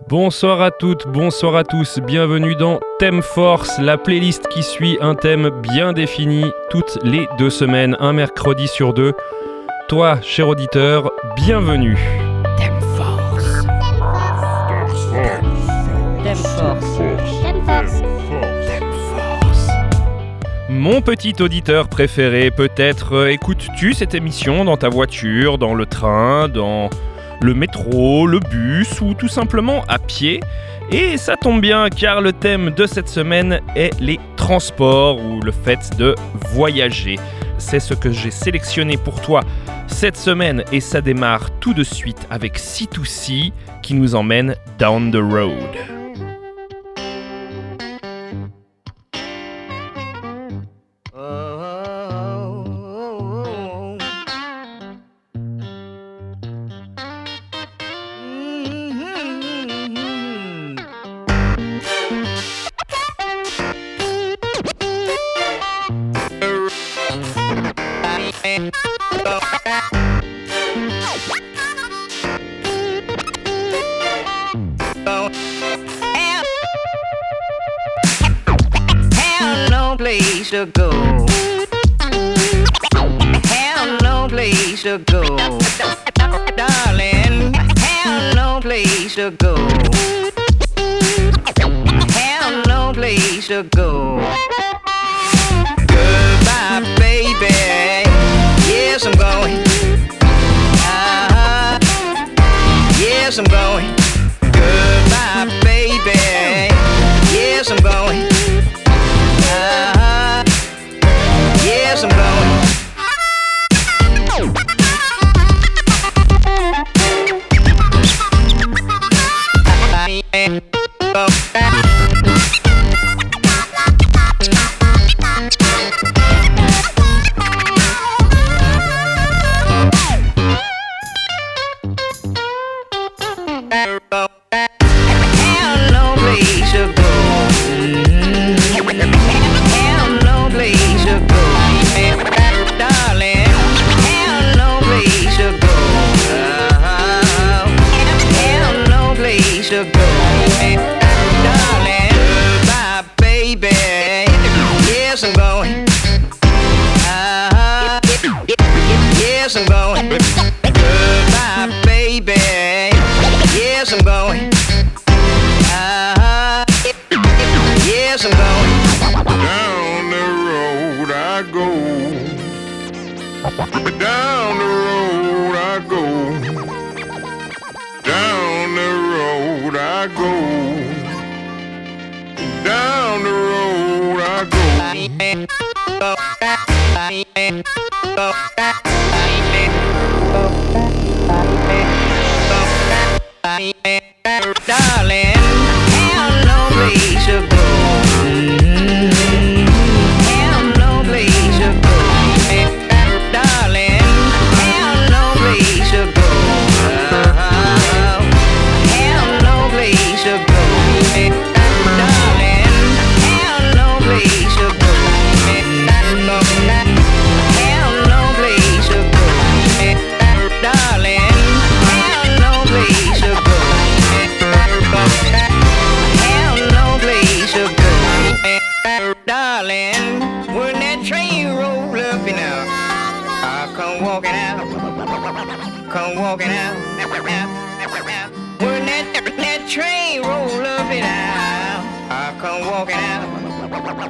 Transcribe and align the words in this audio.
Bonsoir 0.00 0.60
à 0.60 0.70
toutes, 0.70 1.06
bonsoir 1.06 1.54
à 1.54 1.64
tous, 1.64 2.00
bienvenue 2.00 2.56
dans 2.56 2.80
Thème 2.98 3.22
Force, 3.22 3.78
la 3.78 3.96
playlist 3.96 4.48
qui 4.48 4.62
suit 4.62 4.98
un 5.00 5.14
thème 5.14 5.50
bien 5.62 5.92
défini 5.92 6.44
toutes 6.70 6.98
les 7.04 7.28
deux 7.38 7.50
semaines, 7.50 7.96
un 8.00 8.12
mercredi 8.12 8.66
sur 8.66 8.94
deux. 8.94 9.12
Toi, 9.88 10.18
cher 10.22 10.48
auditeur, 10.48 11.10
bienvenue. 11.36 11.96
Thème 12.58 12.80
Force. 12.96 13.64
Thème 16.22 16.36
Force. 16.36 16.92
Thème 17.42 17.62
Force. 17.64 18.02
Mon 20.68 21.00
petit 21.00 21.34
auditeur 21.40 21.88
préféré, 21.88 22.50
peut-être 22.50 23.14
euh, 23.14 23.30
écoutes-tu 23.30 23.92
cette 23.92 24.14
émission 24.14 24.64
dans 24.64 24.76
ta 24.76 24.88
voiture, 24.88 25.58
dans 25.58 25.74
le 25.74 25.86
train, 25.86 26.48
dans 26.48 26.88
le 27.42 27.54
métro, 27.54 28.26
le 28.26 28.40
bus 28.40 29.00
ou 29.00 29.14
tout 29.14 29.28
simplement 29.28 29.84
à 29.88 29.98
pied. 29.98 30.40
Et 30.90 31.16
ça 31.16 31.36
tombe 31.36 31.60
bien 31.60 31.88
car 31.88 32.20
le 32.20 32.32
thème 32.32 32.70
de 32.70 32.86
cette 32.86 33.08
semaine 33.08 33.60
est 33.76 33.98
les 34.00 34.18
transports 34.36 35.24
ou 35.24 35.40
le 35.40 35.52
fait 35.52 35.96
de 35.96 36.14
voyager. 36.50 37.18
C'est 37.58 37.80
ce 37.80 37.94
que 37.94 38.10
j'ai 38.10 38.30
sélectionné 38.30 38.96
pour 38.96 39.20
toi 39.20 39.40
cette 39.86 40.16
semaine 40.16 40.64
et 40.72 40.80
ça 40.80 41.00
démarre 41.00 41.50
tout 41.60 41.74
de 41.74 41.84
suite 41.84 42.26
avec 42.30 42.58
C2C 42.58 43.52
qui 43.82 43.94
nous 43.94 44.14
emmène 44.14 44.56
down 44.78 45.10
the 45.10 45.16
road. 45.16 46.01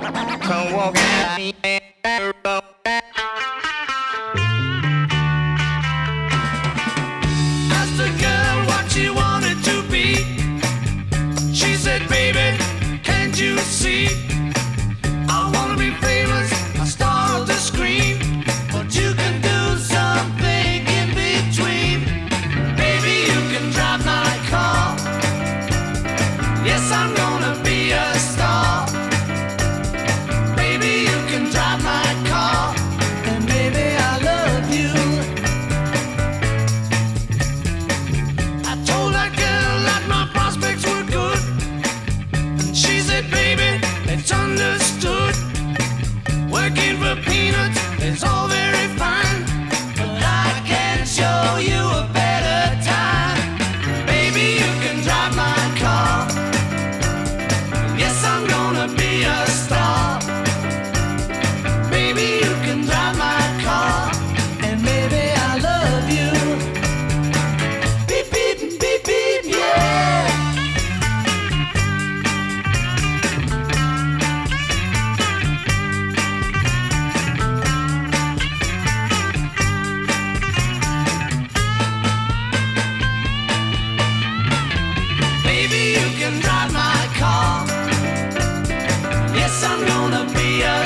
Come 0.03 0.73
walk 0.73 0.97
at 0.97 1.39
me. 1.39 1.52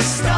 stop. 0.00 0.35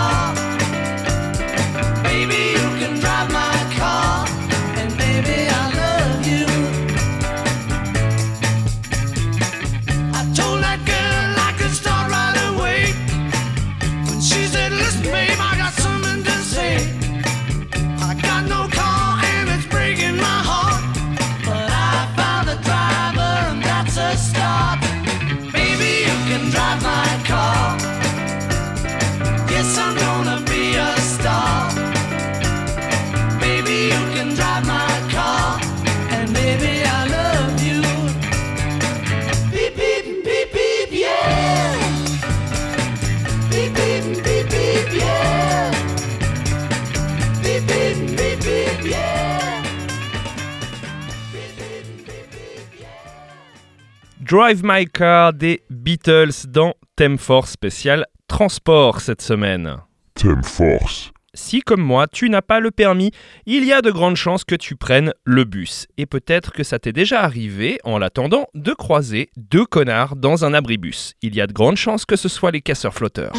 Drive 54.29 54.61
My 54.63 54.85
Car 54.85 55.33
des 55.33 55.63
Beatles 55.71 56.49
dans 56.49 56.75
Thème 56.97 57.17
Force 57.17 57.53
spécial 57.53 58.05
transport 58.27 59.01
cette 59.01 59.23
semaine. 59.23 59.79
Thème 60.13 60.45
Force. 60.45 61.13
Si 61.33 61.61
comme 61.63 61.81
moi 61.81 62.07
tu 62.07 62.29
n'as 62.29 62.43
pas 62.43 62.61
le 62.61 62.71
permis, 62.71 63.11
il 63.47 63.65
y 63.65 63.73
a 63.73 63.81
de 63.81 63.91
grandes 63.91 64.17
chances 64.17 64.45
que 64.45 64.55
tu 64.55 64.77
prennes 64.77 65.15
le 65.25 65.45
bus. 65.45 65.87
Et 65.97 66.05
peut-être 66.05 66.53
que 66.53 66.63
ça 66.63 66.79
t'est 66.79 66.93
déjà 66.93 67.23
arrivé, 67.23 67.79
en 67.85 67.97
l'attendant, 67.97 68.49
de 68.55 68.75
croiser 68.75 69.31
deux 69.39 69.65
connards 69.65 70.15
dans 70.15 70.45
un 70.45 70.53
abribus. 70.53 71.15
Il 71.23 71.35
y 71.35 71.41
a 71.41 71.47
de 71.47 71.55
grandes 71.55 71.77
chances 71.77 72.05
que 72.05 72.17
ce 72.17 72.29
soit 72.29 72.51
les 72.51 72.61
casseurs 72.61 72.93
flotteurs. 72.93 73.33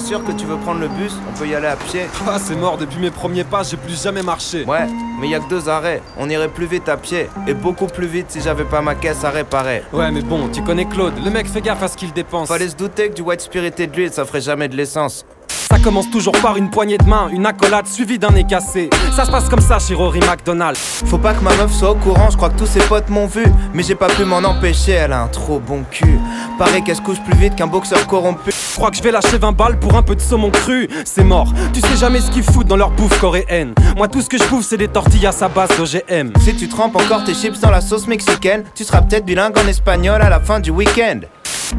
T'es 0.00 0.06
sûr 0.06 0.24
que 0.24 0.32
tu 0.32 0.46
veux 0.46 0.56
prendre 0.56 0.80
le 0.80 0.88
bus? 0.88 1.12
On 1.28 1.38
peut 1.38 1.46
y 1.46 1.54
aller 1.54 1.66
à 1.66 1.76
pied. 1.76 2.06
Ah, 2.26 2.38
c'est 2.38 2.56
mort, 2.56 2.78
depuis 2.78 2.98
mes 3.00 3.10
premiers 3.10 3.44
pas, 3.44 3.62
j'ai 3.62 3.76
plus 3.76 4.02
jamais 4.02 4.22
marché. 4.22 4.64
Ouais, 4.64 4.86
mais 5.20 5.28
y 5.28 5.34
a 5.34 5.40
que 5.40 5.48
deux 5.50 5.68
arrêts. 5.68 6.00
On 6.16 6.30
irait 6.30 6.48
plus 6.48 6.64
vite 6.64 6.88
à 6.88 6.96
pied. 6.96 7.28
Et 7.46 7.52
beaucoup 7.52 7.86
plus 7.86 8.06
vite 8.06 8.26
si 8.30 8.40
j'avais 8.40 8.64
pas 8.64 8.80
ma 8.80 8.94
caisse 8.94 9.24
à 9.24 9.30
réparer. 9.30 9.82
Ouais, 9.92 10.10
mais 10.10 10.22
bon, 10.22 10.48
tu 10.48 10.62
connais 10.62 10.86
Claude, 10.86 11.12
le 11.22 11.30
mec 11.30 11.46
fait 11.48 11.60
gaffe 11.60 11.82
à 11.82 11.88
ce 11.88 11.98
qu'il 11.98 12.12
dépense. 12.14 12.48
Fallait 12.48 12.68
se 12.68 12.76
douter 12.76 13.10
que 13.10 13.14
du 13.14 13.22
white 13.22 13.42
spirit 13.42 13.72
et 13.76 13.86
de 13.86 13.94
l'huile, 13.94 14.12
ça 14.12 14.24
ferait 14.24 14.40
jamais 14.40 14.68
de 14.68 14.76
l'essence. 14.76 15.26
Ça 15.70 15.78
commence 15.78 16.10
toujours 16.10 16.34
par 16.42 16.56
une 16.56 16.68
poignée 16.68 16.98
de 16.98 17.04
main, 17.04 17.28
une 17.32 17.46
accolade 17.46 17.86
suivie 17.86 18.18
d'un 18.18 18.30
nez 18.30 18.42
cassé. 18.42 18.90
Ça 19.14 19.24
se 19.24 19.30
passe 19.30 19.48
comme 19.48 19.60
ça 19.60 19.78
chez 19.78 19.94
Rory 19.94 20.18
McDonald. 20.18 20.76
Faut 20.76 21.16
pas 21.16 21.32
que 21.32 21.44
ma 21.44 21.54
meuf 21.54 21.72
soit 21.72 21.92
au 21.92 21.94
courant, 21.94 22.28
je 22.28 22.36
crois 22.36 22.50
que 22.50 22.58
tous 22.58 22.66
ses 22.66 22.80
potes 22.80 23.08
m'ont 23.08 23.28
vu. 23.28 23.44
Mais 23.72 23.84
j'ai 23.84 23.94
pas 23.94 24.08
pu 24.08 24.24
m'en 24.24 24.38
empêcher, 24.38 24.92
elle 24.92 25.12
a 25.12 25.22
un 25.22 25.28
trop 25.28 25.60
bon 25.60 25.84
cul. 25.88 26.18
Pareil 26.58 26.82
qu'elle 26.82 26.96
se 26.96 27.00
couche 27.00 27.20
plus 27.20 27.36
vite 27.36 27.54
qu'un 27.54 27.68
boxeur 27.68 28.04
corrompu. 28.08 28.50
Je 28.50 28.76
crois 28.76 28.90
que 28.90 28.96
je 28.96 29.02
vais 29.02 29.12
lâcher 29.12 29.38
20 29.38 29.52
balles 29.52 29.78
pour 29.78 29.94
un 29.94 30.02
peu 30.02 30.16
de 30.16 30.20
saumon 30.20 30.50
cru. 30.50 30.88
C'est 31.04 31.22
mort, 31.22 31.52
tu 31.72 31.80
sais 31.80 31.96
jamais 31.96 32.20
ce 32.20 32.32
qu'ils 32.32 32.42
foutent 32.42 32.66
dans 32.66 32.76
leur 32.76 32.90
bouffe 32.90 33.20
coréenne. 33.20 33.72
Moi, 33.96 34.08
tout 34.08 34.22
ce 34.22 34.28
que 34.28 34.38
je 34.38 34.44
bouffe, 34.48 34.66
c'est 34.66 34.76
des 34.76 34.88
tortillas 34.88 35.36
à 35.40 35.48
base 35.48 35.70
d'OGM. 35.76 36.32
Si 36.40 36.56
tu 36.56 36.68
trempes 36.68 36.96
encore 36.96 37.22
tes 37.22 37.34
chips 37.34 37.60
dans 37.60 37.70
la 37.70 37.80
sauce 37.80 38.08
mexicaine, 38.08 38.64
tu 38.74 38.82
seras 38.82 39.02
peut-être 39.02 39.24
bilingue 39.24 39.56
en 39.56 39.68
espagnol 39.68 40.20
à 40.20 40.30
la 40.30 40.40
fin 40.40 40.58
du 40.58 40.70
week-end. 40.70 41.20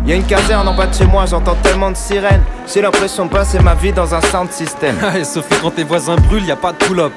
Y 0.06 0.14
a 0.14 0.16
une 0.16 0.24
caserne 0.26 0.68
en 0.68 0.74
bas 0.74 0.88
de 0.88 0.94
chez 0.94 1.06
moi, 1.06 1.26
j'entends 1.26 1.56
tellement 1.62 1.92
de 1.92 1.98
sirènes. 1.98 2.42
J'ai 2.72 2.82
l'impression 2.82 3.26
de 3.26 3.32
passer 3.32 3.60
ma 3.60 3.76
vie 3.76 3.92
dans 3.92 4.14
un 4.16 4.22
sound 4.22 4.52
system. 4.52 4.96
Ouais, 5.14 5.24
sauf 5.24 5.48
que 5.48 5.56
quand 5.62 5.72
tes 5.72 5.84
voisins 5.84 6.16
brûlent, 6.16 6.46
y 6.46 6.52
a 6.52 6.56
pas 6.56 6.72
de 6.72 6.78
pull-up. 6.78 7.12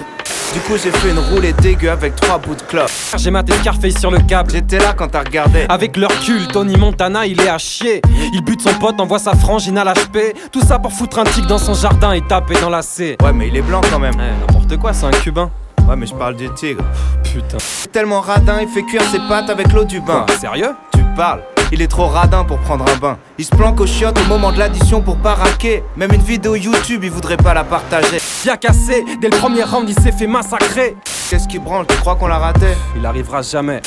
Du 0.53 0.61
coup, 0.61 0.75
j'ai 0.82 0.91
fait 0.91 1.11
une 1.11 1.19
roulée 1.19 1.53
dégueu 1.53 1.91
avec 1.91 2.15
trois 2.17 2.38
bouts 2.38 2.55
de 2.55 2.62
clope. 2.62 2.91
J'ai 3.17 3.31
maté 3.31 3.53
Scarface 3.55 3.99
sur 3.99 4.11
le 4.11 4.19
câble. 4.19 4.53
J'étais 4.53 4.79
là 4.79 4.93
quand 4.97 5.09
t'as 5.09 5.21
regardé. 5.21 5.67
Avec 5.69 5.97
leur 5.97 6.11
cul, 6.21 6.47
Tony 6.53 6.76
Montana, 6.76 7.26
il 7.26 7.41
est 7.41 7.49
à 7.49 7.59
chier. 7.59 8.03
Il 8.32 8.43
bute 8.44 8.61
son 8.62 8.75
pote, 8.75 9.00
envoie 9.00 9.19
sa 9.19 9.35
frangine 9.35 9.79
à 9.79 9.85
l'HP. 9.85 10.35
Tout 10.53 10.61
ça 10.61 10.79
pour 10.79 10.93
foutre 10.93 11.19
un 11.19 11.25
tic 11.25 11.47
dans 11.47 11.59
son 11.59 11.75
jardin 11.75 12.12
et 12.12 12.23
taper 12.23 12.55
dans 12.61 12.71
la 12.71 12.82
C. 12.82 13.17
Ouais, 13.23 13.32
mais 13.32 13.49
il 13.49 13.56
est 13.56 13.62
blanc 13.62 13.81
quand 13.91 13.99
même. 13.99 14.15
Ouais, 14.15 14.31
n'importe 14.47 14.76
quoi, 14.76 14.93
c'est 14.93 15.06
un 15.06 15.11
cubain. 15.11 15.50
Ouais, 15.88 15.97
mais 15.97 16.06
je 16.06 16.15
parle 16.15 16.37
du 16.37 16.49
tigre. 16.55 16.85
Putain. 17.25 17.59
Tellement 17.93 18.21
radin, 18.21 18.61
il 18.62 18.69
fait 18.69 18.85
cuire 18.85 19.03
ses 19.11 19.19
pattes 19.29 19.50
avec 19.50 19.73
l'eau 19.73 19.85
du 19.85 20.00
bain. 20.00 20.25
Quoi, 20.26 20.37
sérieux? 20.37 20.75
Tu 20.93 21.00
parles 21.17 21.43
il 21.72 21.82
est 21.82 21.88
trop 21.88 22.06
radin 22.06 22.44
pour 22.44 22.58
prendre 22.58 22.84
un 22.90 22.96
bain. 22.96 23.19
Il 23.38 23.44
se 23.44 23.50
planque 23.50 23.81
au 23.81 23.87
chiottes 23.87 24.19
au 24.19 24.28
moment 24.28 24.52
de 24.52 24.58
l'addition 24.58 25.00
pour 25.00 25.16
pas 25.16 25.34
raquer. 25.34 25.82
Même 25.96 26.12
une 26.12 26.22
vidéo 26.22 26.55
YouTube, 26.55 27.02
il 27.05 27.11
voudrait 27.11 27.37
pas 27.37 27.55
la 27.55 27.64
partager. 27.64 28.19
Bien 28.44 28.56
cassé, 28.56 29.05
dès 29.20 29.28
le 29.28 29.37
premier 29.37 29.64
round, 29.64 29.88
il 29.88 29.99
s'est 29.99 30.12
fait 30.12 30.26
massacrer. 30.26 30.96
Qu'est-ce 31.31 31.49
qui 31.49 31.58
branle? 31.58 31.87
Tu 31.87 31.96
crois 31.96 32.16
qu'on 32.16 32.26
l'a 32.26 32.38
raté? 32.38 32.66
Il 32.96 33.05
arrivera 33.06 33.43
jamais. 33.43 33.81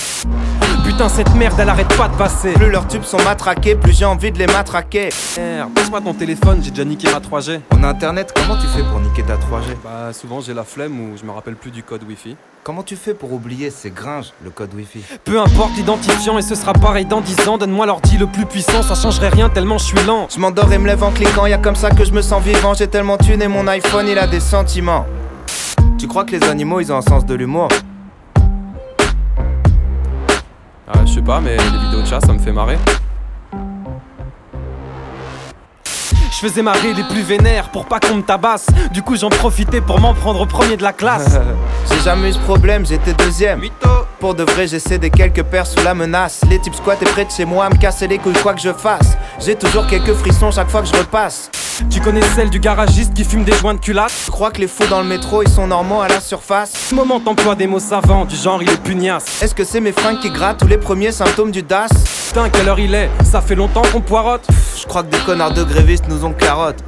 Putain, 0.84 1.10
cette 1.10 1.34
merde, 1.36 1.56
elle 1.60 1.70
arrête 1.70 1.96
pas 1.96 2.08
de 2.08 2.16
passer. 2.16 2.54
Plus 2.54 2.70
leurs 2.72 2.88
tubes 2.88 3.04
sont 3.04 3.22
matraqués, 3.24 3.76
plus 3.76 3.98
j'ai 3.98 4.06
envie 4.06 4.32
de 4.32 4.40
les 4.40 4.48
matraquer. 4.48 5.10
Merde, 5.38 5.70
passe-moi 5.74 6.02
ton 6.02 6.14
téléphone, 6.14 6.62
j'ai 6.64 6.72
déjà 6.72 6.86
niqué 6.86 7.08
ma 7.12 7.20
3G. 7.20 7.60
On 7.72 7.84
a 7.84 7.88
internet, 7.90 8.34
comment 8.36 8.60
tu 8.60 8.68
fais 8.68 8.84
pour 8.84 9.00
niquer 9.00 9.24
ta 9.24 9.36
3G 9.36 9.76
Bah, 9.84 10.14
souvent 10.14 10.42
j'ai 10.42 10.54
la 10.54 10.64
flemme 10.64 11.00
ou 11.00 11.18
je 11.18 11.24
me 11.26 11.32
rappelle 11.32 11.56
plus 11.56 11.72
du 11.72 11.84
code 11.84 12.04
Wi-Fi. 12.08 12.36
Comment 12.68 12.84
tu 12.84 12.98
fais 12.98 13.14
pour 13.14 13.32
oublier 13.32 13.70
ces 13.70 13.92
gringes, 13.92 14.34
le 14.44 14.50
code 14.50 14.74
Wi-Fi? 14.74 15.02
Peu 15.24 15.40
importe 15.40 15.78
l'identifiant 15.78 16.38
et 16.38 16.42
ce 16.42 16.54
sera 16.54 16.74
pareil 16.74 17.06
dans 17.06 17.22
10 17.22 17.48
ans. 17.48 17.58
Donne-moi 17.58 17.86
l'ordi 17.86 18.18
le 18.18 18.28
plus 18.28 18.46
puissant, 18.46 18.84
ça 18.84 18.94
changerait 18.94 19.30
rien 19.30 19.48
tellement 19.48 19.78
je 19.78 19.86
suis 19.86 20.04
lent. 20.04 20.28
Je 20.30 20.38
m'endors 20.38 20.70
et 20.74 20.78
me 20.78 20.86
lève 20.86 21.02
en 21.02 21.12
cliquant, 21.12 21.46
y 21.46 21.54
a 21.54 21.60
comme 21.60 21.78
ça 21.78 21.92
que 21.92 22.04
je 22.04 22.12
me 22.12 22.22
sens 22.22 22.44
vivant. 22.44 22.74
J'ai 22.74 22.90
tellement 22.90 23.18
thune 23.18 23.42
et 23.42 23.48
mon 23.48 23.66
iPhone 23.70 24.06
il 24.10 24.20
a 24.20 24.28
des 24.28 24.42
sentiments. 24.42 25.06
Tu 25.98 26.08
crois 26.08 26.26
que 26.26 26.36
les 26.36 26.44
animaux 26.44 26.82
ils 26.82 26.92
ont 26.92 26.98
un 26.98 27.02
sens 27.02 27.26
de 27.26 27.36
l'humour? 27.36 27.70
Ah, 30.90 31.06
je 31.06 31.14
sais 31.14 31.22
pas, 31.22 31.40
mais 31.40 31.56
les 31.56 31.86
vidéos 31.86 32.02
de 32.02 32.06
chat, 32.06 32.20
ça 32.20 32.34
me 32.34 32.40
fait 32.40 32.52
marrer. 32.52 32.78
Je 36.40 36.48
faisais 36.48 36.62
marrer 36.62 36.94
les 36.94 37.04
plus 37.04 37.24
vénères 37.24 37.70
pour 37.70 37.88
pas 37.88 38.00
qu'on 38.00 38.18
me 38.18 38.22
tabasse. 38.22 38.68
Du 38.92 39.02
coup, 39.02 39.16
j'en 39.16 39.30
profitais 39.30 39.82
pour 39.82 40.00
m'en 40.00 40.14
prendre 40.14 40.42
au 40.42 40.46
premier 40.46 40.78
de 40.78 40.84
la 40.84 40.94
classe. 40.94 41.36
J'ai 41.92 42.00
jamais 42.02 42.30
eu 42.30 42.34
ce 42.34 42.38
problème, 42.38 42.86
j'étais 42.86 43.14
deuxième. 43.14 43.60
Pour 44.20 44.34
de 44.34 44.44
vrai, 44.44 44.68
j'essaie 44.68 44.98
des 44.98 45.12
quelques 45.12 45.44
paires 45.44 45.68
sous 45.68 45.84
la 45.84 45.94
menace. 45.94 46.42
Les 46.50 46.60
types 46.60 46.74
squattent 46.74 47.06
près 47.06 47.26
de 47.26 47.30
chez 47.30 47.46
moi 47.46 47.66
à 47.66 47.70
me 47.70 47.76
casser 47.76 48.08
les 48.08 48.18
couilles 48.18 48.34
quoi 48.42 48.56
que 48.56 48.62
je 48.62 48.74
fasse. 48.74 49.16
J'ai 49.40 49.56
toujours 49.56 49.86
quelques 49.86 50.14
frissons 50.14 50.50
chaque 50.50 50.70
fois 50.70 50.82
que 50.82 50.88
je 50.88 50.96
repasse. 50.98 51.52
Tu 51.92 52.02
connais 52.02 52.24
celle 52.36 52.50
du 52.50 52.60
garagiste 52.60 53.14
qui 53.14 53.24
fume 53.24 53.44
des 53.44 53.54
joints 53.54 53.76
de 53.76 53.80
culasse? 53.80 54.24
Je 54.26 54.32
crois 54.32 54.50
que 54.50 54.60
les 54.60 54.68
fous 54.68 54.88
dans 54.90 55.02
le 55.02 55.08
métro 55.08 55.44
ils 55.44 55.50
sont 55.50 55.68
normaux 55.68 56.02
à 56.02 56.08
la 56.08 56.20
surface. 56.20 56.72
Ce 56.90 56.96
moment 56.96 57.20
t'emploie 57.20 57.54
des 57.54 57.68
mots 57.68 57.80
savants, 57.80 58.26
du 58.26 58.36
genre 58.36 58.64
il 58.64 58.70
est 58.72 58.82
pugnace. 58.82 59.44
Est-ce 59.44 59.54
que 59.54 59.64
c'est 59.64 59.82
mes 59.82 59.92
fringues 59.92 60.20
qui 60.20 60.32
grattent 60.32 60.64
ou 60.64 60.68
les 60.68 60.80
premiers 60.80 61.12
symptômes 61.12 61.52
du 61.52 61.62
DAS? 61.62 61.90
Putain, 62.30 62.50
quelle 62.50 62.68
heure 62.68 62.80
il 62.80 62.96
est? 62.96 63.12
Ça 63.24 63.42
fait 63.42 63.54
longtemps 63.54 63.84
qu'on 63.94 64.02
poirote. 64.02 64.48
Je 64.80 64.88
crois 64.88 65.04
que 65.04 65.12
des 65.12 65.20
connards 65.20 65.54
de 65.54 65.64
grévistes 65.64 66.08
nous 66.10 66.26
ont 66.26 66.34
carotte. 66.34 66.84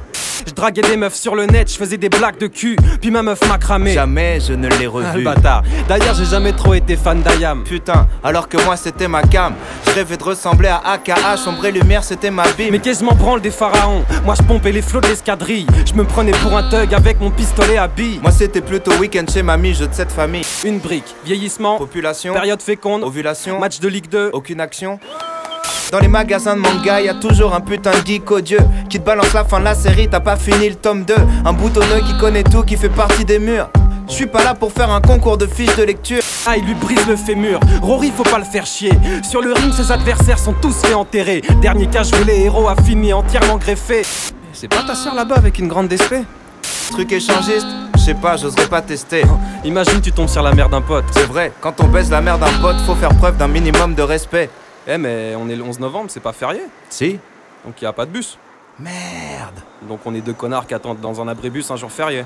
Je 0.60 0.62
draguais 0.66 0.82
des 0.82 0.98
meufs 0.98 1.14
sur 1.14 1.34
le 1.34 1.46
net, 1.46 1.72
je 1.72 1.78
faisais 1.78 1.96
des 1.96 2.10
blagues 2.10 2.36
de 2.38 2.46
cul, 2.46 2.76
puis 3.00 3.10
ma 3.10 3.22
meuf 3.22 3.40
m'a 3.48 3.56
cramé. 3.56 3.94
Jamais 3.94 4.40
je 4.46 4.52
ne 4.52 4.68
l'ai 4.68 4.84
Ah, 4.84 4.90
revu. 4.90 5.24
bâtard. 5.24 5.62
D'ailleurs, 5.88 6.14
j'ai 6.14 6.26
jamais 6.26 6.52
trop 6.52 6.74
été 6.74 6.96
fan 6.96 7.22
d'Ayam. 7.22 7.64
Putain, 7.64 8.06
alors 8.22 8.46
que 8.46 8.62
moi 8.62 8.76
c'était 8.76 9.08
ma 9.08 9.22
cam. 9.22 9.54
Je 9.86 9.92
rêvais 9.92 10.18
de 10.18 10.22
ressembler 10.22 10.68
à 10.68 10.82
AKA, 10.84 11.38
sombre 11.38 11.64
et 11.64 11.72
lumière 11.72 12.04
c'était 12.04 12.30
ma 12.30 12.42
bime. 12.58 12.72
Mais 12.72 12.78
qu'est-ce 12.78 13.00
que 13.00 13.06
je 13.06 13.10
m'en 13.10 13.16
branle 13.16 13.40
des 13.40 13.50
pharaons? 13.50 14.04
Moi 14.26 14.34
je 14.36 14.42
pompais 14.42 14.72
les 14.72 14.82
flots 14.82 15.00
de 15.00 15.06
l'escadrille 15.06 15.66
Je 15.86 15.94
me 15.94 16.04
prenais 16.04 16.32
pour 16.32 16.54
un 16.54 16.68
thug 16.68 16.92
avec 16.92 17.18
mon 17.22 17.30
pistolet 17.30 17.78
à 17.78 17.88
billes 17.88 18.20
Moi 18.20 18.30
c'était 18.30 18.60
plutôt 18.60 18.92
week-end 18.98 19.24
chez 19.32 19.42
mamie, 19.42 19.72
jeu 19.72 19.86
de 19.86 19.94
cette 19.94 20.12
famille. 20.12 20.44
Une 20.66 20.78
brique, 20.78 21.14
vieillissement, 21.24 21.78
Population, 21.78 22.34
période 22.34 22.60
féconde, 22.60 23.02
ovulation, 23.02 23.58
match 23.58 23.80
de 23.80 23.88
Ligue 23.88 24.10
2 24.10 24.28
aucune 24.34 24.60
action. 24.60 25.00
Dans 25.92 25.98
les 25.98 26.08
magasins 26.08 26.54
de 26.54 26.60
manga, 26.60 27.00
y 27.00 27.08
a 27.08 27.14
toujours 27.14 27.54
un 27.54 27.60
putain 27.60 27.90
de 27.90 28.06
geek 28.06 28.30
odieux 28.30 28.60
qui 28.88 29.00
te 29.00 29.04
balance 29.04 29.32
la 29.32 29.44
fin 29.44 29.58
de 29.58 29.64
la 29.64 29.74
série, 29.74 30.08
t'as 30.08 30.20
pas 30.20 30.36
fini 30.36 30.68
le 30.68 30.76
tome 30.76 31.04
2. 31.04 31.14
Un 31.44 31.52
boutonneux 31.52 32.00
qui 32.06 32.16
connaît 32.18 32.44
tout, 32.44 32.62
qui 32.62 32.76
fait 32.76 32.88
partie 32.88 33.24
des 33.24 33.38
murs. 33.38 33.68
Je 34.08 34.14
suis 34.14 34.26
pas 34.26 34.42
là 34.42 34.54
pour 34.54 34.72
faire 34.72 34.90
un 34.90 35.00
concours 35.00 35.38
de 35.38 35.46
fiches 35.46 35.76
de 35.76 35.84
lecture. 35.84 36.22
Ah 36.46 36.56
il 36.56 36.64
lui 36.64 36.74
brise 36.74 37.06
le 37.06 37.14
fémur 37.16 37.60
Rory 37.80 38.10
faut 38.16 38.24
pas 38.24 38.38
le 38.38 38.44
faire 38.44 38.66
chier 38.66 38.92
Sur 39.22 39.40
le 39.40 39.52
ring 39.52 39.72
ses 39.72 39.92
adversaires 39.92 40.38
sont 40.38 40.54
tous 40.54 40.74
fait 40.82 40.94
enterrer 40.94 41.42
Dernier 41.62 41.86
cas 41.86 42.02
je 42.02 42.24
les 42.24 42.40
héros 42.40 42.68
a 42.68 42.74
fini 42.74 43.12
entièrement 43.12 43.56
greffé 43.56 44.02
C'est 44.52 44.66
pas 44.68 44.82
ta 44.84 44.96
soeur 44.96 45.14
là-bas 45.14 45.36
avec 45.36 45.58
une 45.58 45.68
grande 45.68 45.86
DSP 45.86 46.24
Truc 46.90 47.12
échangiste, 47.12 47.66
je 47.94 48.00
sais 48.00 48.14
pas, 48.14 48.36
j'oserais 48.36 48.66
pas 48.66 48.82
tester. 48.82 49.22
Imagine 49.64 50.00
tu 50.00 50.10
tombes 50.10 50.28
sur 50.28 50.42
la 50.42 50.52
mère 50.52 50.68
d'un 50.68 50.80
pote 50.80 51.04
C'est 51.12 51.26
vrai, 51.26 51.52
quand 51.60 51.80
on 51.80 51.86
baisse 51.86 52.10
la 52.10 52.20
mère 52.20 52.36
d'un 52.36 52.50
pote, 52.60 52.76
faut 52.84 52.96
faire 52.96 53.14
preuve 53.14 53.36
d'un 53.36 53.46
minimum 53.46 53.94
de 53.94 54.02
respect. 54.02 54.50
Eh 54.92 54.98
mais 54.98 55.36
on 55.36 55.48
est 55.48 55.54
le 55.54 55.62
11 55.62 55.78
novembre 55.78 56.06
c'est 56.08 56.18
pas 56.18 56.32
férié. 56.32 56.62
Si. 56.88 57.20
Donc 57.64 57.80
y 57.80 57.86
a 57.86 57.92
pas 57.92 58.06
de 58.06 58.10
bus. 58.10 58.36
Merde. 58.80 59.60
Donc 59.82 60.00
on 60.04 60.12
est 60.16 60.20
deux 60.20 60.32
connards 60.32 60.66
qui 60.66 60.74
attendent 60.74 60.98
dans 60.98 61.20
un 61.20 61.28
abribus 61.28 61.70
un 61.70 61.76
jour 61.76 61.92
férié. 61.92 62.24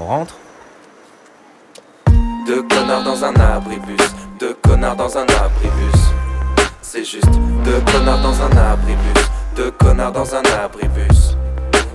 On 0.00 0.06
rentre. 0.06 0.36
Deux 2.46 2.62
connards 2.62 3.04
dans 3.04 3.24
un 3.26 3.34
abribus, 3.34 4.00
deux 4.40 4.56
connards 4.62 4.96
dans 4.96 5.18
un 5.18 5.24
abribus. 5.24 6.00
C'est 6.80 7.04
juste. 7.04 7.30
Deux 7.62 7.82
connards 7.92 8.22
dans 8.22 8.40
un 8.40 8.56
abribus, 8.56 9.30
deux 9.54 9.72
connards 9.72 10.12
dans 10.12 10.34
un 10.34 10.42
abribus. 10.64 11.36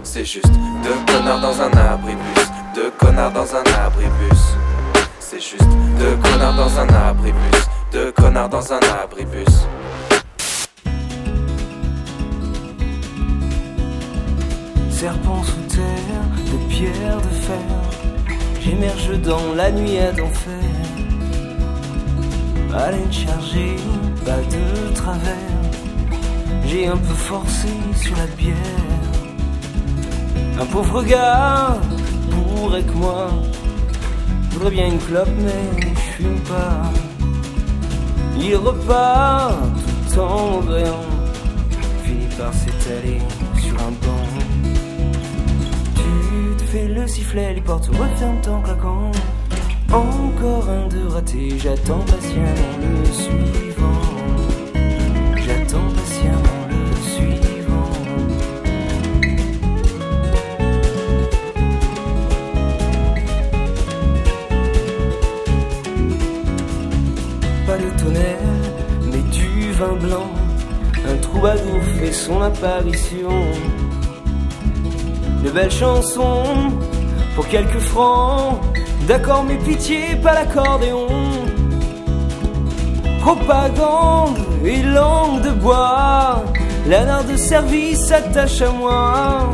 C'est 0.03 0.25
juste. 0.25 0.51
Deux 0.83 1.11
connards 1.11 1.41
dans 1.41 1.59
un 1.59 1.71
abribus, 1.71 2.51
deux 2.75 2.91
connards 2.99 3.31
dans 3.31 3.55
un 3.55 3.63
abribus. 3.83 4.41
C'est 5.19 5.39
juste. 5.39 5.67
Deux 5.97 6.17
connards 6.21 6.55
dans 6.55 6.79
un 6.79 6.87
abribus, 7.09 7.65
deux 7.91 8.11
connards 8.11 8.49
dans 8.49 8.71
un 8.71 8.79
abribus. 9.03 9.67
Serpent 14.89 15.43
sous 15.43 15.75
terre, 15.75 16.25
de 16.51 16.69
pierre 16.69 17.17
de 17.17 17.35
fer, 17.45 18.37
j'émerge 18.61 19.21
dans 19.21 19.53
la 19.55 19.71
nuit 19.71 19.97
d'enfer. 20.15 20.53
Haleine 22.73 23.11
chargée, 23.11 23.75
pas 24.25 24.37
de 24.37 24.93
travers, 24.93 25.61
j'ai 26.65 26.87
un 26.87 26.97
peu 26.97 27.13
forcé 27.13 27.67
sur 27.95 28.15
la 28.15 28.27
bière. 28.37 28.55
Un 30.59 30.65
pauvre 30.65 31.03
gars, 31.03 31.77
pourrait 32.29 32.83
que 32.83 32.93
moi, 32.93 33.29
voudrait 34.51 34.71
bien 34.71 34.87
une 34.87 34.99
clope, 34.99 35.27
mais 35.39 35.81
je 35.95 36.23
fume 36.23 36.39
pas. 36.41 37.10
Il 38.43 38.55
repart 38.55 39.55
tout 40.11 40.19
en 40.19 40.61
brillant, 40.61 41.05
finit 42.03 42.35
par 42.37 42.51
s'étaler 42.53 43.19
sur 43.59 43.75
un 43.75 43.91
banc. 44.03 44.27
Tu 45.95 46.55
te 46.57 46.63
fais 46.63 46.87
le 46.87 47.07
sifflet, 47.07 47.53
les 47.53 47.61
portes 47.61 47.87
referment 47.87 48.41
en 48.57 48.61
claquant. 48.61 49.11
Encore 49.93 50.69
un 50.69 50.87
de 50.87 51.07
raté, 51.07 51.53
j'attends 51.59 51.99
patiemment 51.99 52.77
le 52.81 53.05
suivant. 53.05 53.70
Son 72.31 72.41
apparition. 72.41 73.29
De 75.43 75.49
belles 75.49 75.71
chansons 75.71 76.43
pour 77.35 77.47
quelques 77.47 77.83
francs. 77.91 78.61
D'accord, 79.07 79.43
mais 79.47 79.57
pitié, 79.57 80.15
pas 80.23 80.33
l'accordéon. 80.33 81.07
Propagande 83.19 84.37
et 84.63 84.81
langue 84.83 85.41
de 85.41 85.51
bois. 85.51 86.43
L'anard 86.87 87.25
de 87.25 87.35
service 87.35 87.99
s'attache 88.07 88.61
à 88.61 88.71
moi. 88.71 89.49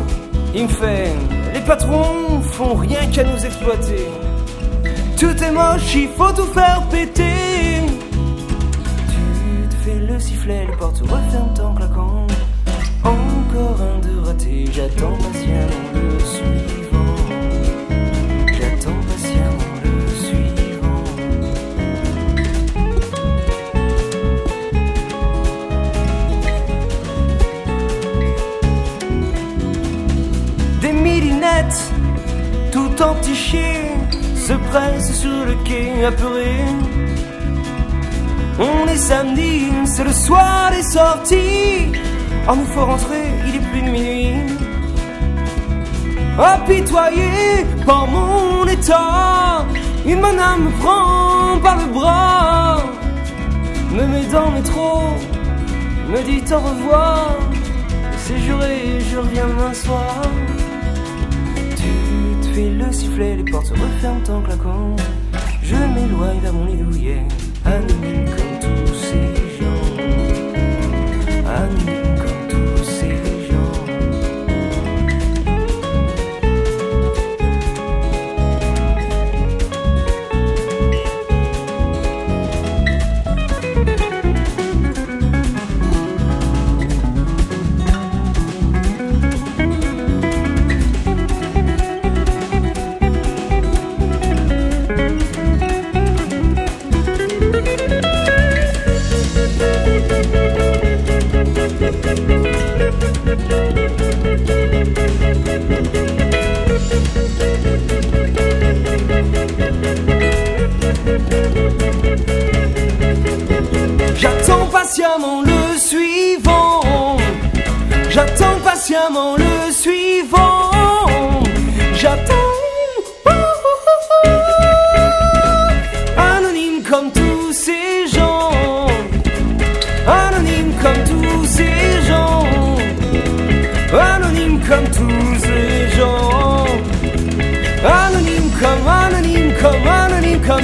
Il 0.53 0.63
me 0.63 0.67
fait, 0.67 1.11
les 1.53 1.61
patrons 1.61 2.41
font 2.41 2.75
rien 2.75 3.03
qu'à 3.13 3.23
nous 3.23 3.45
exploiter. 3.45 4.05
Tout 5.19 5.37
est 5.43 5.51
moche, 5.51 5.95
il 5.95 6.09
faut 6.09 6.31
tout 6.31 6.51
faire 6.53 6.81
péter. 6.91 7.81
Tu 9.13 9.67
te 9.69 9.75
fais 9.83 9.99
le 9.99 10.19
sifflet, 10.19 10.67
les 10.69 10.77
portes 10.77 11.01
referment 11.01 11.69
en 11.69 11.73
claquant. 11.73 12.16
Un 13.59 13.99
de 13.99 14.13
j'attends 14.71 15.17
patiemment 15.17 15.89
le 15.95 16.19
suivant. 16.19 17.15
J'attends 18.53 19.01
patiemment 19.09 19.75
le 19.83 19.93
suivant. 20.25 21.03
Des 30.81 30.93
millinettes, 30.93 31.81
tout 32.71 33.01
entiché, 33.01 33.69
se 34.35 34.53
pressent 34.53 35.15
sur 35.19 35.45
le 35.45 35.55
quai 35.65 36.05
apeuré. 36.05 36.57
On 38.59 38.87
est 38.87 38.97
samedi, 38.97 39.71
c'est 39.85 40.03
le 40.03 40.13
soir 40.13 40.71
des 40.71 40.83
sorties. 40.83 41.91
Oh, 42.49 42.55
nous 42.55 42.65
faut 42.65 42.85
rentrer, 42.85 43.26
minuit. 43.89 44.55
Apitoyé 46.37 47.65
par 47.85 48.07
mon 48.07 48.65
état, 48.67 49.65
une 50.05 50.19
menace 50.19 50.59
me 50.59 50.69
prend 50.81 51.57
par 51.63 51.77
le 51.77 51.85
bras, 51.91 52.77
me 53.91 54.05
met 54.05 54.25
dans 54.31 54.45
le 54.49 54.55
métro, 54.57 55.01
me 56.09 56.21
dit 56.23 56.43
au 56.53 56.59
revoir. 56.59 57.37
C'est 58.17 58.37
juré, 58.39 58.99
je 59.09 59.17
reviens 59.17 59.47
demain 59.47 59.73
soir. 59.73 60.21
Tu 61.75 62.47
te 62.47 62.53
fais 62.53 62.69
le 62.69 62.91
sifflet, 62.91 63.35
les 63.37 63.51
portes 63.51 63.67
se 63.67 63.73
referment 63.73 64.37
en 64.37 64.41
claquant. 64.41 64.95
Je 65.63 65.75
m'éloigne 65.75 66.39
vers 66.41 66.53
mon 66.53 66.65
lit 66.65 66.77
douillet, 66.77 67.23
anonyme 67.65 68.25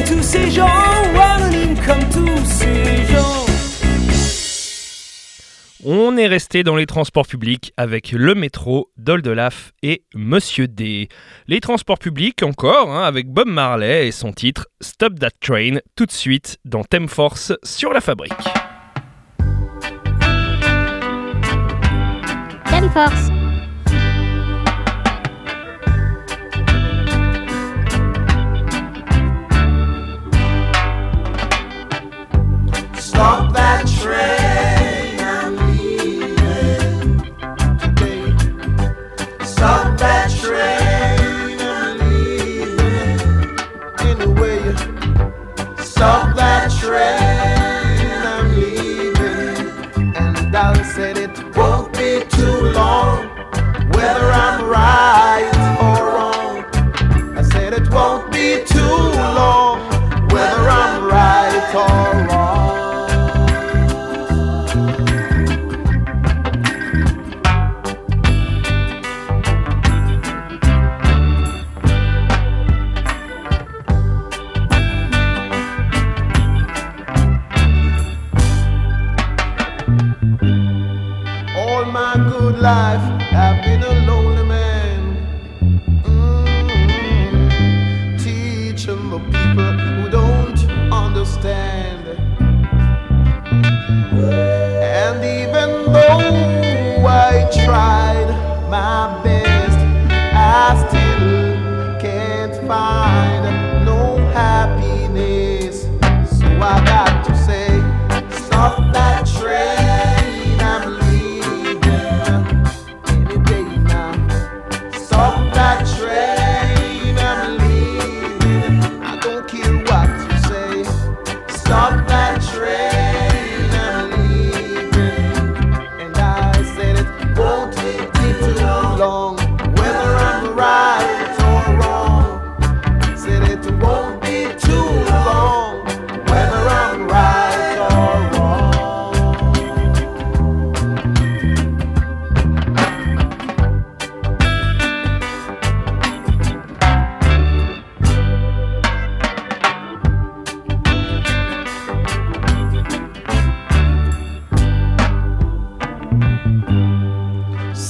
comme 0.03 0.17
tous 0.17 0.23
ces 0.23 0.51
gens. 0.51 0.67
Anonyme 1.19 1.75
comme 1.85 2.09
tous 2.09 2.45
ces 2.45 3.05
gens. 3.11 3.45
On 5.85 6.15
est 6.15 6.27
resté 6.27 6.63
dans 6.63 6.77
les 6.77 6.85
transports 6.85 7.27
publics 7.27 7.73
avec 7.75 8.13
le 8.13 8.35
métro, 8.35 8.89
Doldelaf 8.97 9.73
et 9.81 10.03
Monsieur 10.15 10.67
D. 10.67 11.09
Les 11.47 11.59
transports 11.59 11.99
publics 11.99 12.41
encore, 12.41 12.89
hein, 12.89 13.03
avec 13.03 13.27
Bob 13.27 13.49
Marley 13.49 14.07
et 14.07 14.11
son 14.11 14.31
titre 14.31 14.67
Stop 14.79 15.19
That 15.19 15.31
Train, 15.41 15.79
tout 15.95 16.05
de 16.05 16.11
suite 16.11 16.57
dans 16.63 16.83
Thème 16.83 17.09
Force 17.09 17.51
sur 17.63 17.91
la 17.91 17.99
fabrique. 17.99 18.31
Thème 22.69 22.89
Force. 22.91 23.42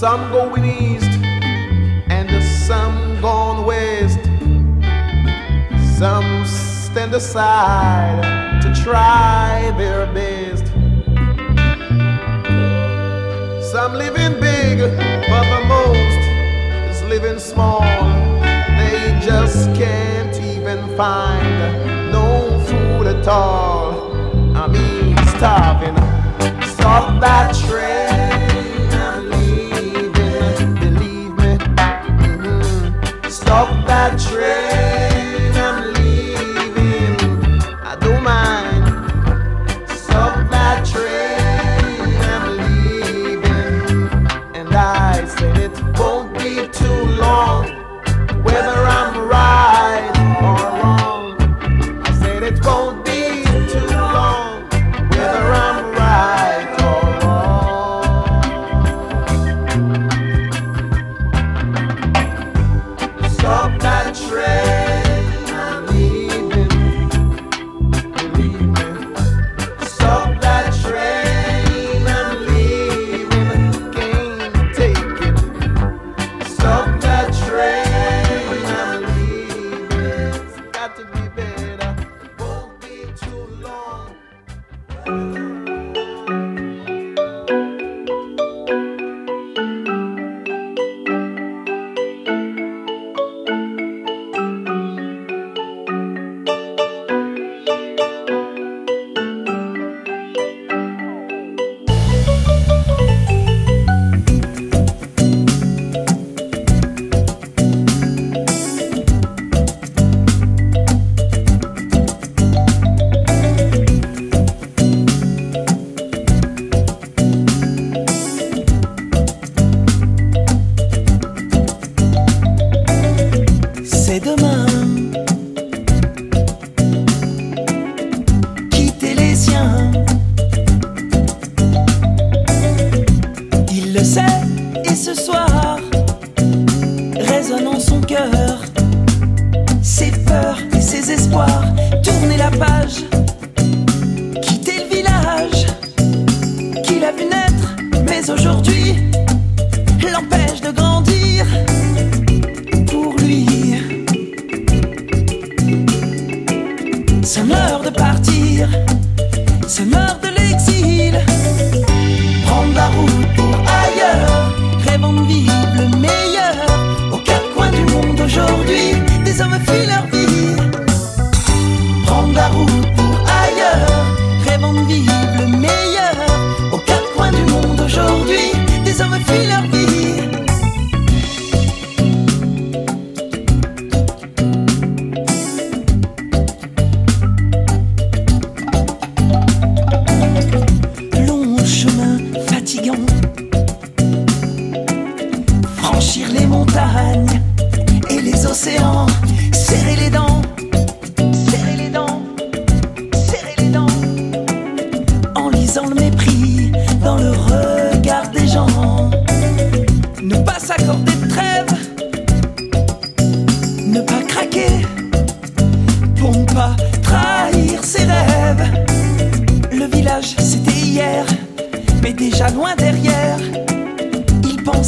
Some 0.03 0.31
going 0.33 0.65
east 0.65 1.11
and 2.09 2.29
some 2.43 3.21
going 3.21 3.65
west. 3.65 4.19
Some 5.97 6.45
stand 6.45 7.13
aside 7.13 8.21
to 8.63 8.83
try 8.83 9.73
their 9.77 10.05
best. 10.07 10.67
Some 13.71 13.93
living 13.93 14.41
big, 14.41 14.79
but 15.29 15.45
the 15.53 15.63
most 15.69 16.23
is 16.91 17.01
living 17.03 17.39
small. 17.39 17.79
They 18.77 19.17
just 19.23 19.73
can't 19.73 20.35
even 20.41 20.79
find 20.97 22.11
no 22.11 22.59
food 22.67 23.07
at 23.07 23.25
all. 23.25 24.11
I 24.53 24.67
mean, 24.67 25.15
starving. 25.37 25.95
Stop 26.67 27.21
that 27.21 27.55
train. 27.55 27.92
that 33.93 34.19
trip. 34.19 34.62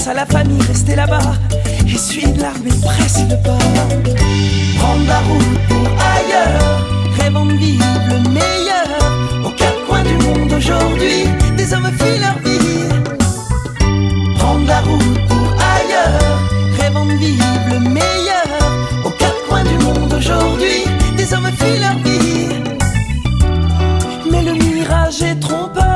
à 0.07 0.13
la 0.13 0.25
famille 0.25 0.61
restée 0.61 0.95
là-bas. 0.95 1.33
Essuie 1.87 2.23
une 2.23 2.37
larme 2.37 2.67
et 2.67 2.85
presse 2.85 3.19
le 3.29 3.35
pas. 3.41 3.57
Prendre 4.77 5.07
la 5.07 5.19
route 5.19 5.59
pour 5.67 5.87
ailleurs, 6.15 6.87
rêvant 7.19 7.45
de 7.45 7.53
vivre 7.53 7.85
le 8.09 8.29
meilleur. 8.29 9.45
Aux 9.45 9.49
quatre 9.51 9.85
coins 9.87 10.03
du 10.03 10.13
monde 10.25 10.53
aujourd'hui, 10.53 11.25
des 11.57 11.73
hommes 11.73 11.91
fuient 11.97 12.19
leur 12.19 12.37
vie. 12.43 12.89
Prendre 14.37 14.67
la 14.67 14.81
route 14.81 15.27
pour 15.27 15.47
ailleurs, 15.75 16.39
rêvant 16.79 17.05
de 17.05 17.13
vivre 17.13 17.69
le 17.71 17.79
meilleur. 17.79 19.05
Aux 19.05 19.11
quatre 19.11 19.47
coins 19.47 19.63
du 19.63 19.77
monde 19.85 20.13
aujourd'hui, 20.13 20.83
des 21.17 21.33
hommes 21.33 21.51
fuient 21.57 21.79
leur 21.79 21.97
vie. 22.03 22.49
Mais 24.29 24.43
le 24.43 24.53
mirage 24.53 25.21
est 25.21 25.39
trompeur 25.39 25.94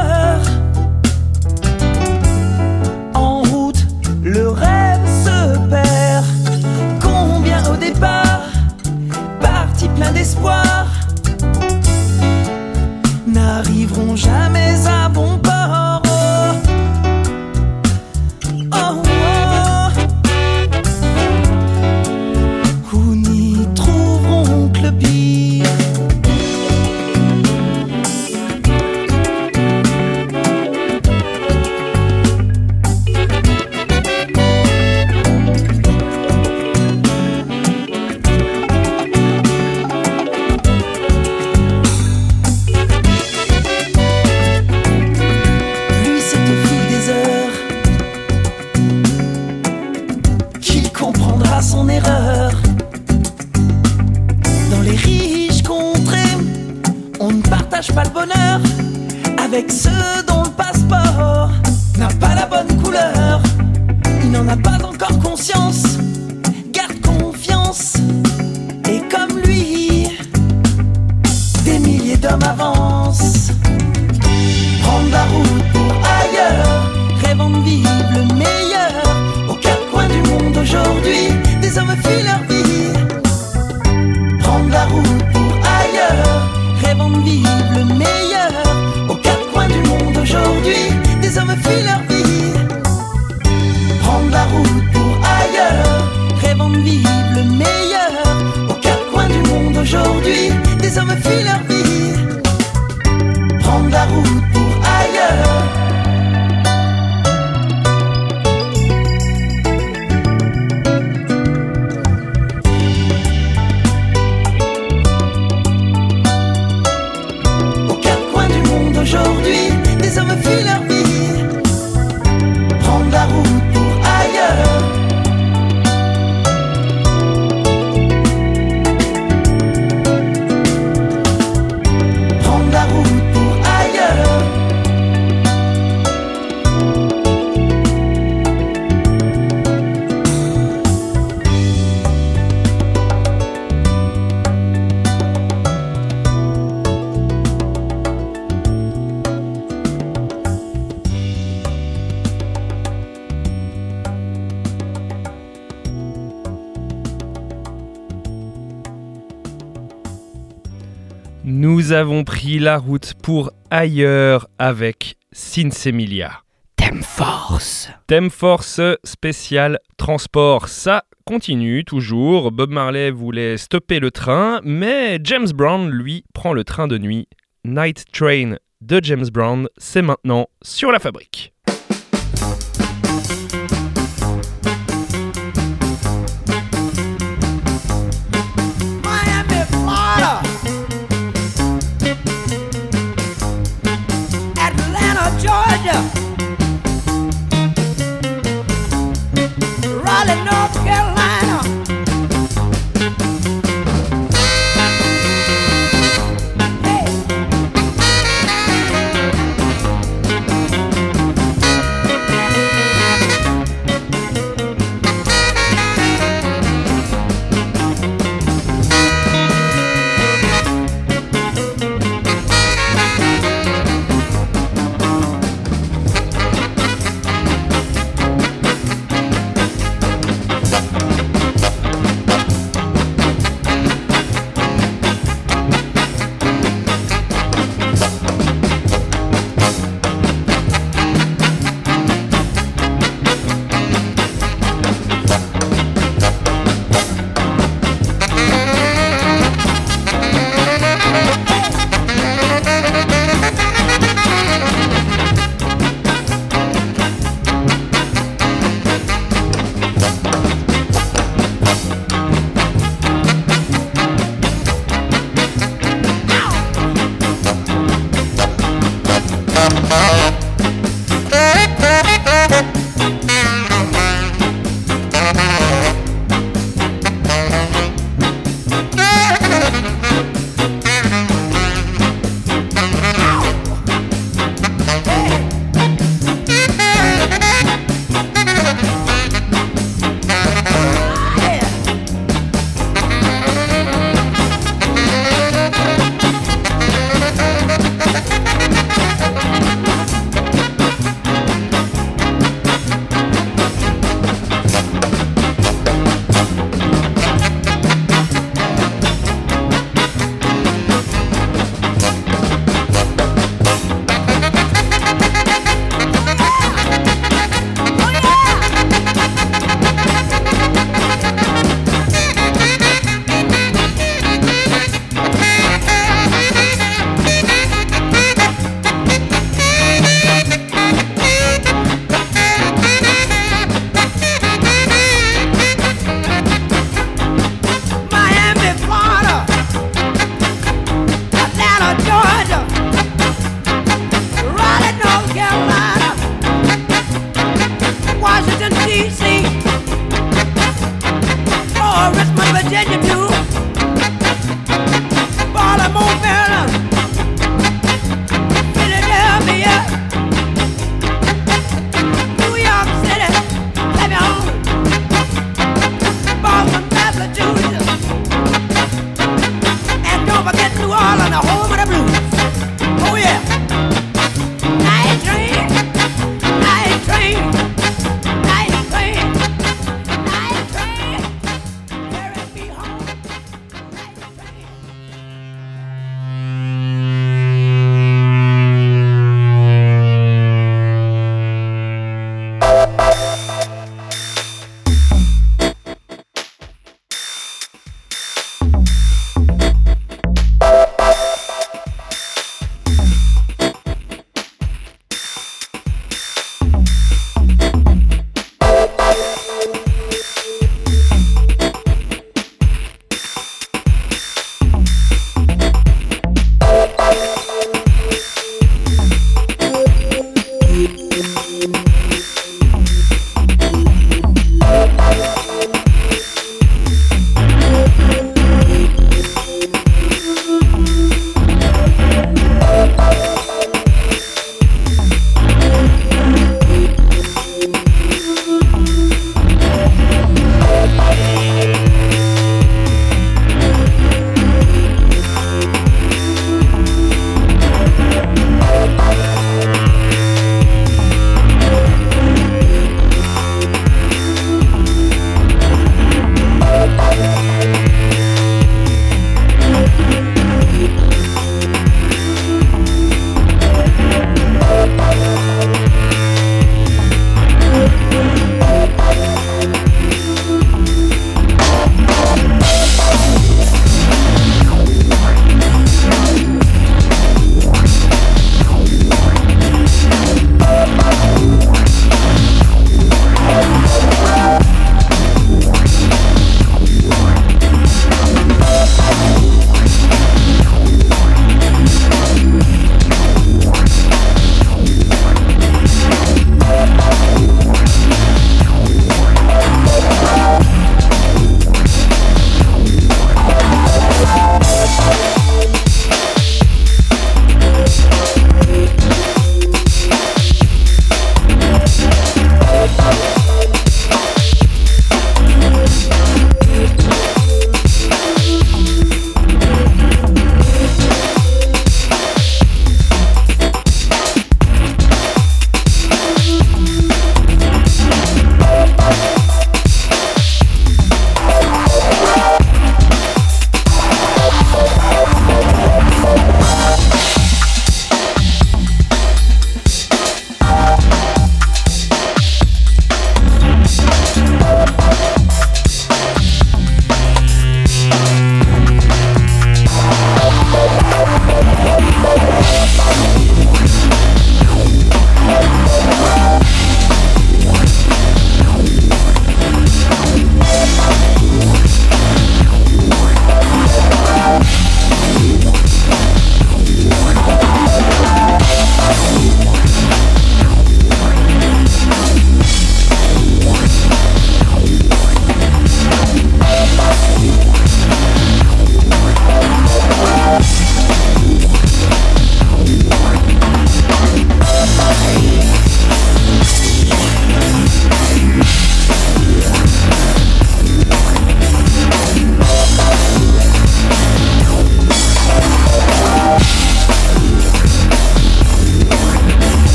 La 162.58 162.80
route 162.80 163.14
pour 163.22 163.52
Ailleurs 163.70 164.48
avec 164.58 165.18
Sinsemilia. 165.32 166.42
Thème 166.76 167.04
Force. 167.04 167.90
Thème 168.08 168.32
Force 168.32 168.82
spécial 169.04 169.78
transport. 169.98 170.68
Ça 170.68 171.04
continue 171.26 171.86
toujours. 171.86 172.52
Bob 172.52 172.72
Marley 172.72 173.12
voulait 173.12 173.58
stopper 173.58 174.00
le 174.00 174.10
train, 174.10 174.62
mais 174.64 175.20
James 175.24 175.50
Brown, 175.54 175.90
lui, 175.90 176.26
prend 176.34 176.54
le 176.54 176.64
train 176.64 176.88
de 176.88 176.98
nuit. 176.98 177.28
Night 177.66 178.06
Train 178.12 178.56
de 178.82 179.00
James 179.04 179.28
Brown, 179.32 179.68
c'est 179.78 180.02
maintenant 180.02 180.48
sur 180.64 180.92
la 180.92 181.00
fabrique. 181.00 181.54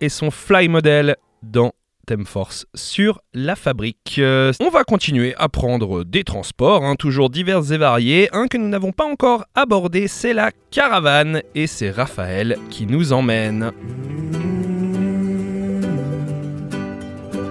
Et 0.00 0.08
son 0.08 0.30
Fly 0.30 0.68
Model 0.68 1.16
dans 1.42 1.72
Thème 2.08 2.24
Force 2.24 2.64
sur 2.74 3.20
la 3.34 3.54
fabrique. 3.54 4.16
Euh, 4.18 4.52
on 4.60 4.70
va 4.70 4.82
continuer 4.82 5.34
à 5.36 5.50
prendre 5.50 6.04
des 6.04 6.24
transports, 6.24 6.82
hein, 6.82 6.94
toujours 6.96 7.28
divers 7.28 7.70
et 7.70 7.76
variés. 7.76 8.30
Un 8.32 8.46
que 8.46 8.56
nous 8.56 8.68
n'avons 8.68 8.92
pas 8.92 9.04
encore 9.04 9.44
abordé, 9.54 10.08
c'est 10.08 10.32
la 10.32 10.50
caravane 10.70 11.42
et 11.54 11.66
c'est 11.66 11.90
Raphaël 11.90 12.56
qui 12.70 12.86
nous 12.86 13.12
emmène. 13.12 13.72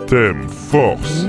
Thème 0.08 0.50
force. 0.50 1.28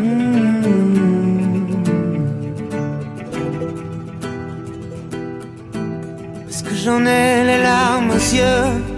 Parce 6.47 6.63
que 6.63 6.75
j'en 6.75 7.05
ai 7.05 7.45
les 7.45 7.63
larmes 7.63 8.11
aux 8.11 8.15
yeux 8.15 8.98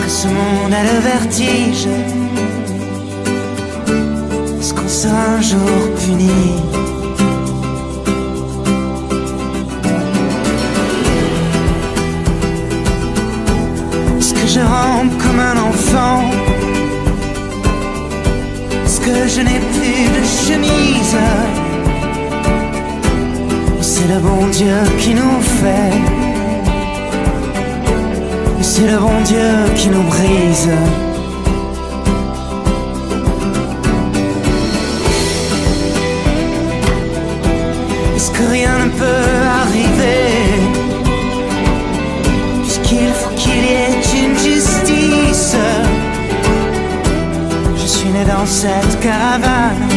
Est-ce 0.00 0.06
que 0.06 0.10
ce 0.10 0.28
monde 0.28 0.72
a 0.72 0.82
le 0.82 0.98
vertige. 1.00 1.86
Est-ce 4.58 4.72
qu'on 4.72 4.88
sera 4.88 5.36
un 5.36 5.40
jour 5.42 5.60
puni? 5.98 6.30
Est-ce 14.18 14.34
que 14.34 14.46
je 14.46 14.60
rampe 14.60 15.12
comme 15.18 15.40
un 15.40 15.58
enfant? 15.68 16.22
Est-ce 18.84 19.00
que 19.00 19.28
je 19.28 19.40
n'ai 19.42 19.60
plus 19.74 20.08
de 20.16 20.22
chemise? 20.24 21.16
C'est 23.82 24.08
le 24.08 24.18
bon 24.20 24.46
Dieu 24.46 24.78
qui 24.98 25.14
nous 25.14 25.40
fait. 25.40 26.19
C'est 28.80 28.90
le 28.90 28.96
bon 28.96 29.20
Dieu 29.24 29.74
qui 29.76 29.88
nous 29.90 30.02
brise. 30.04 30.70
Est-ce 38.16 38.30
que 38.30 38.50
rien 38.50 38.86
ne 38.86 38.90
peut 38.92 39.36
arriver? 39.60 40.32
Puisqu'il 42.62 43.12
faut 43.12 43.34
qu'il 43.36 43.52
y 43.52 43.74
ait 43.82 44.24
une 44.24 44.38
justice. 44.38 45.56
Je 47.76 47.86
suis 47.86 48.08
né 48.08 48.24
dans 48.24 48.46
cette 48.46 48.98
caravane. 49.00 49.88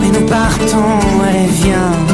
Mais 0.00 0.18
nous 0.18 0.26
partons, 0.26 0.98
allez 1.22 1.46
viens 1.62 2.07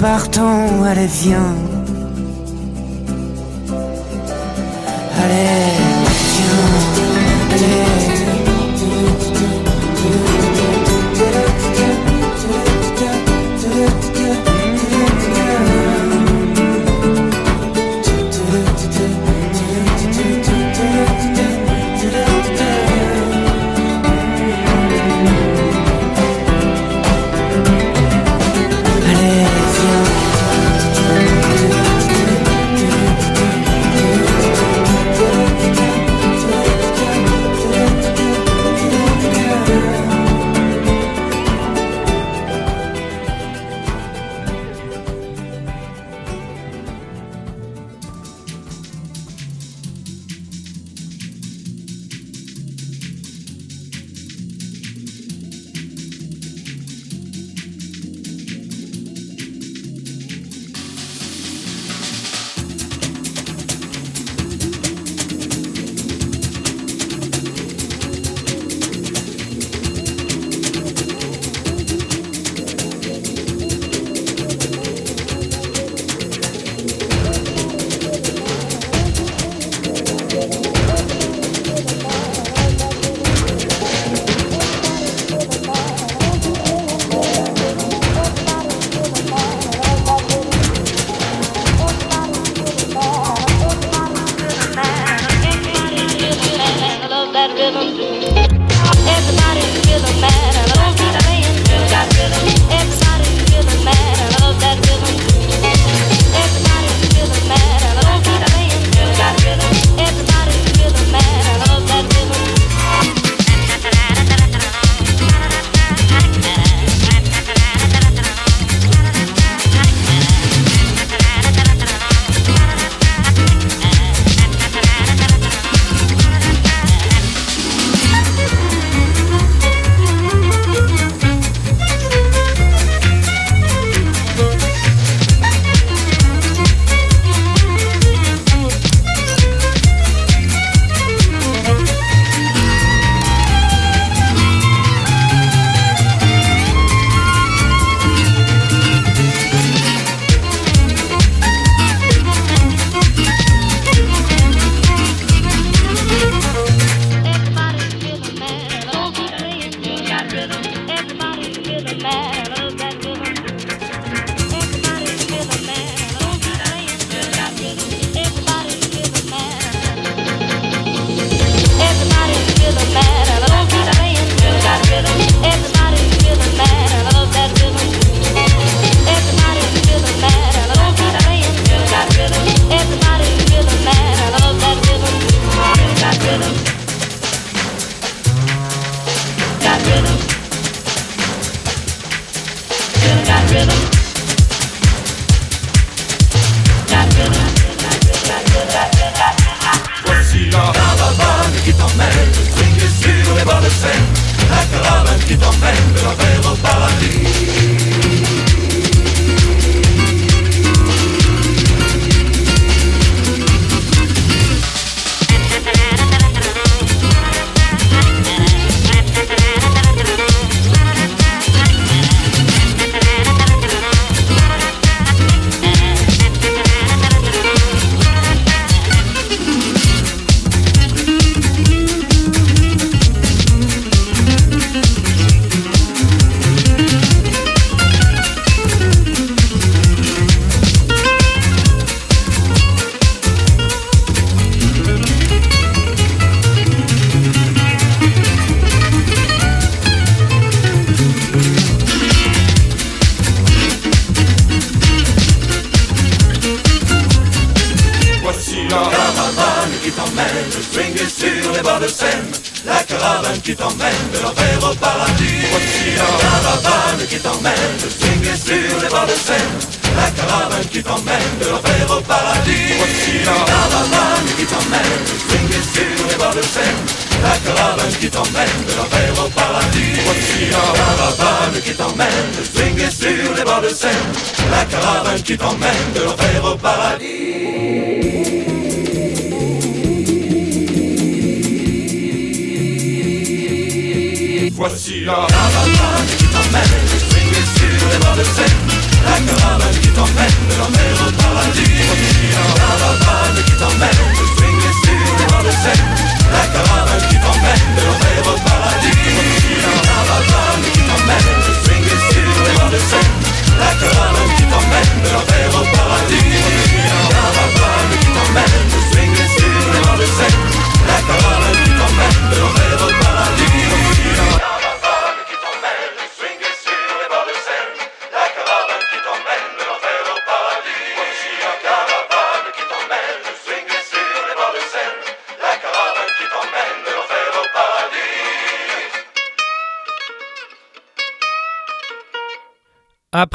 partons, 0.00 0.82
allez 0.84 1.06
viens. 1.06 1.54
Allez, 5.22 5.79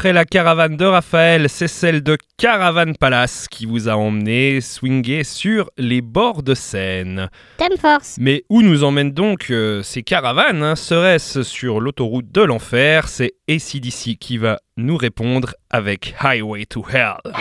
après 0.06 0.14
la 0.14 0.26
caravane 0.26 0.78
de 0.78 0.86
Raphaël, 0.86 1.50
c'est 1.50 1.68
celle 1.68 2.04
de 2.04 2.16
Caravan 2.38 2.94
Palace 2.94 3.48
qui 3.48 3.66
vous 3.66 3.90
a 3.90 3.94
emmené 3.94 4.62
swinguer 4.62 5.24
sur 5.24 5.72
les 5.80 6.02
bords 6.02 6.44
de 6.44 6.54
Seine. 6.54 7.28
Thème 7.58 7.76
force. 7.76 8.18
Mais 8.20 8.44
où 8.52 8.62
nous 8.62 8.84
emmènent 8.84 9.14
donc 9.14 9.48
euh, 9.50 9.82
ces 9.82 10.04
caravanes 10.04 10.62
hein, 10.62 10.76
Serait-ce 10.76 11.42
sur 11.42 11.80
l'autoroute 11.80 12.32
de 12.32 12.44
l'enfer? 12.44 13.08
C'est 13.08 13.34
ACDC 13.50 14.20
qui 14.20 14.38
va 14.38 14.60
nous 14.78 14.96
répondre 14.96 15.56
avec 15.72 16.14
Highway 16.22 16.68
to 16.68 16.86
Hell. 16.88 17.34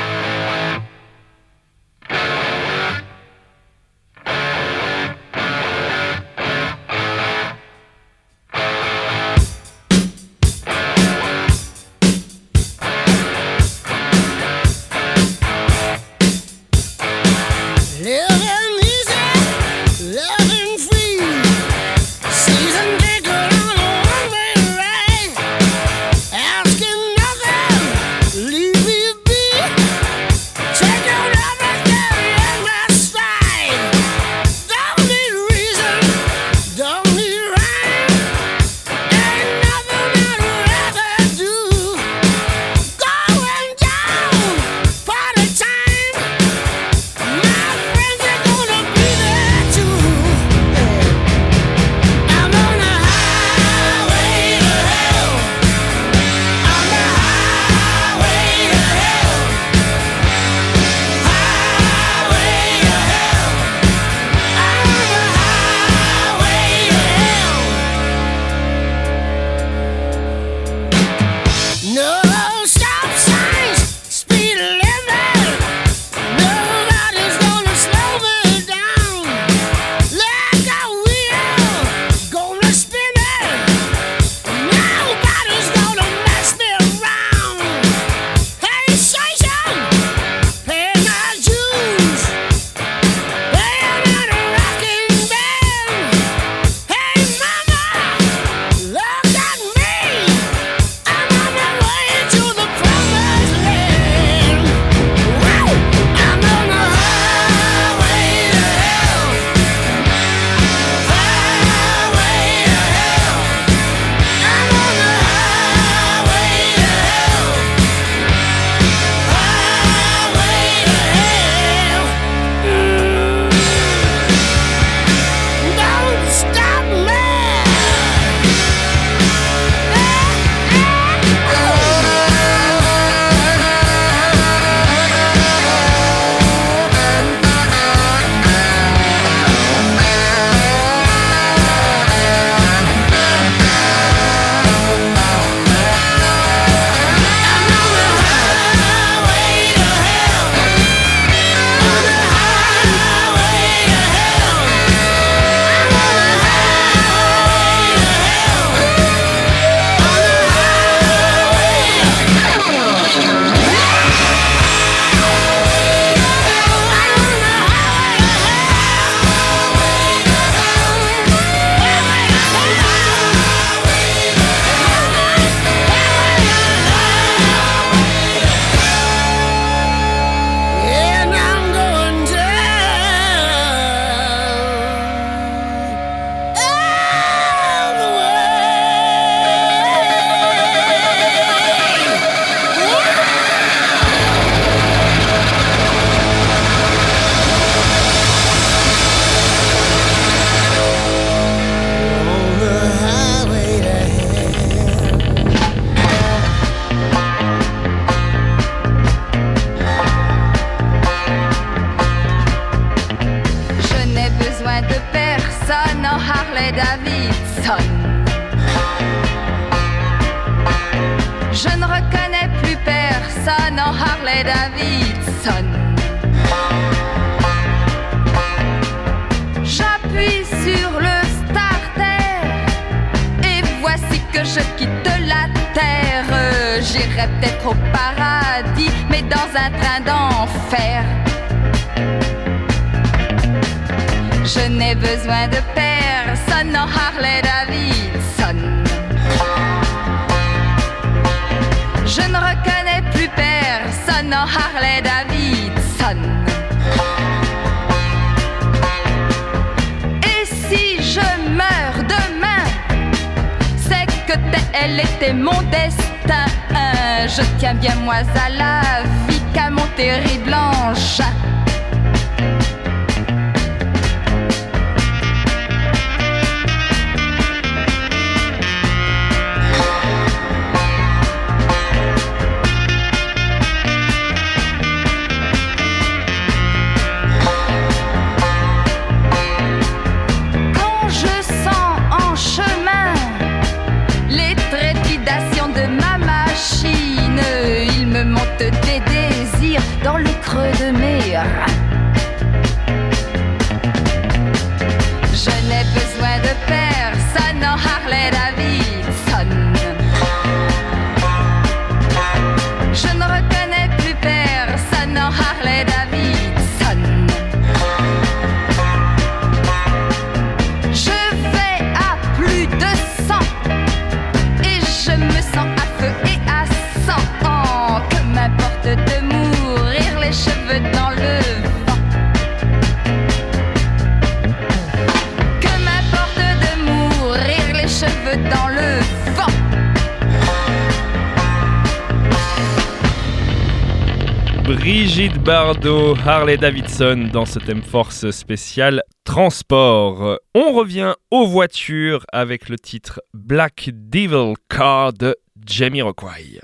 Brigitte 345.24 345.42
Bardot, 345.42 346.14
Harley 346.26 346.58
Davidson 346.58 347.30
dans 347.32 347.46
ce 347.46 347.58
thème 347.58 347.80
force 347.80 348.30
spécial 348.30 349.02
transport. 349.24 350.38
On 350.54 350.74
revient 350.74 351.14
aux 351.30 351.46
voitures 351.46 352.26
avec 352.30 352.68
le 352.68 352.78
titre 352.78 353.22
Black 353.32 353.88
Devil 353.90 354.52
Car 354.68 355.14
de 355.14 355.34
Jamie 355.64 356.02
Rockway. 356.02 356.60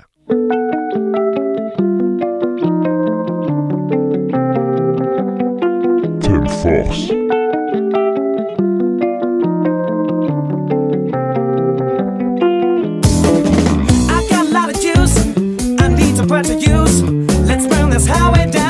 that's 17.91 18.05
how 18.05 18.33
it 18.35 18.51
does. 18.53 18.60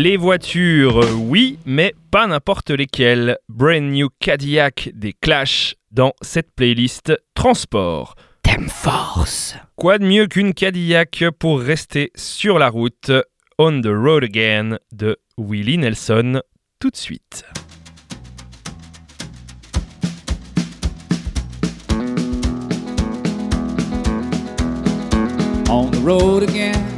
Les 0.00 0.16
voitures, 0.16 1.00
oui, 1.18 1.58
mais 1.66 1.92
pas 2.12 2.28
n'importe 2.28 2.70
lesquelles. 2.70 3.36
Brand 3.48 3.82
New 3.82 4.08
Cadillac 4.20 4.90
des 4.94 5.12
Clash 5.12 5.74
dans 5.90 6.12
cette 6.22 6.52
playlist 6.54 7.12
Transport. 7.34 8.14
Thème 8.44 8.68
Force. 8.68 9.56
Quoi 9.74 9.98
de 9.98 10.04
mieux 10.06 10.28
qu'une 10.28 10.54
Cadillac 10.54 11.24
pour 11.40 11.60
rester 11.60 12.12
sur 12.14 12.60
la 12.60 12.68
route? 12.68 13.10
On 13.58 13.80
the 13.80 13.88
Road 13.88 14.22
Again 14.22 14.78
de 14.92 15.16
Willie 15.36 15.78
Nelson 15.78 16.42
tout 16.78 16.90
de 16.90 16.96
suite. 16.96 17.44
on 25.68 25.90
the 25.90 25.98
road 25.98 26.44
again. 26.44 26.97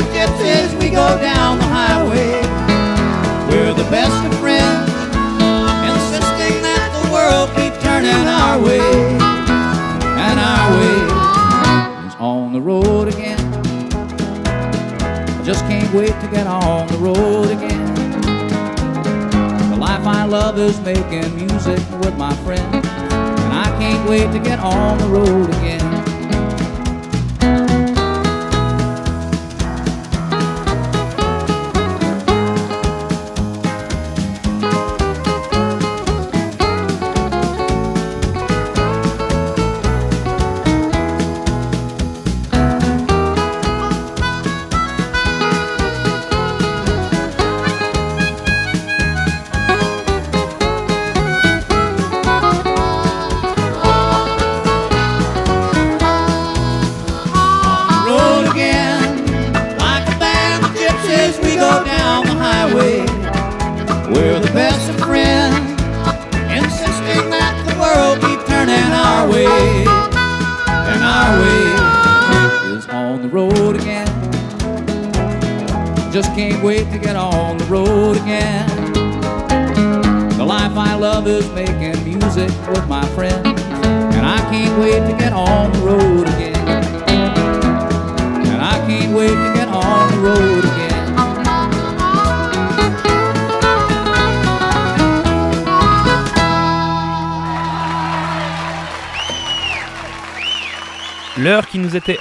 Like 0.00 0.30
a 0.30 0.32
band 0.38 0.82
we 0.82 0.88
go 0.88 1.18
down 1.20 1.58
the 1.58 1.64
highway. 1.64 2.40
We're 3.50 3.74
the 3.74 3.86
best 3.90 4.16
of 4.24 4.32
friends, 4.40 4.88
insisting 5.84 6.62
that 6.64 6.88
the 6.96 7.12
world 7.12 7.50
keep 7.54 7.74
turning 7.82 8.26
our 8.26 8.58
way. 8.58 8.80
And 10.16 10.40
our 10.40 10.70
way 10.78 12.06
is 12.08 12.14
on 12.18 12.54
the 12.54 12.62
road 12.62 13.08
again. 13.08 13.38
I 15.38 15.42
just 15.44 15.66
can't 15.66 15.92
wait 15.92 16.18
to 16.22 16.28
get 16.32 16.46
on 16.46 16.86
the 16.86 16.96
road 16.96 17.50
again. 17.50 17.94
The 19.70 19.76
life 19.76 20.06
I 20.06 20.24
love 20.24 20.58
is 20.58 20.80
making 20.80 21.36
music 21.36 21.78
with 22.00 22.16
my 22.16 22.34
friends. 22.36 22.72
And 22.72 23.52
I 23.52 23.68
can't 23.78 24.08
wait 24.08 24.32
to 24.32 24.38
get 24.38 24.60
on 24.60 24.96
the 24.96 25.08
road 25.08 25.50
again. 25.50 25.89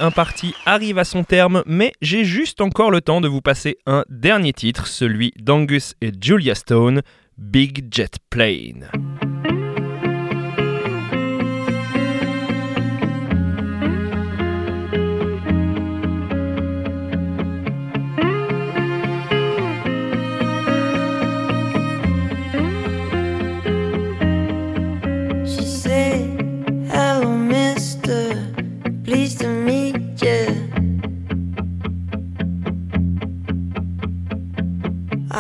Impartie 0.09 0.55
arrive 0.65 0.97
à 0.97 1.03
son 1.03 1.23
terme, 1.23 1.61
mais 1.67 1.93
j'ai 2.01 2.25
juste 2.25 2.61
encore 2.61 2.89
le 2.89 2.99
temps 2.99 3.21
de 3.21 3.27
vous 3.27 3.41
passer 3.41 3.77
un 3.85 4.03
dernier 4.09 4.53
titre, 4.53 4.87
celui 4.87 5.33
d'Angus 5.39 5.93
et 6.01 6.11
Julia 6.19 6.55
Stone, 6.55 7.03
Big 7.37 7.85
Jet 7.91 8.17
Plane. 8.31 8.89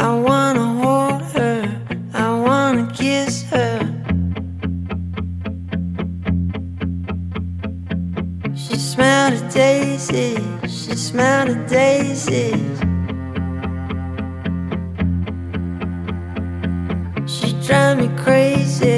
I 0.01 0.15
wanna 0.15 0.65
hold 0.81 1.23
her. 1.33 1.81
I 2.13 2.33
wanna 2.39 2.89
kiss 2.93 3.43
her. 3.51 3.79
She 8.55 8.77
smelled 8.77 9.33
a 9.33 9.51
daisy. 9.51 10.37
She 10.63 10.95
smelled 10.95 11.49
a 11.49 11.67
daisy. 11.67 12.53
She 17.27 17.53
drive 17.67 17.97
me 17.99 18.09
crazy. 18.23 18.88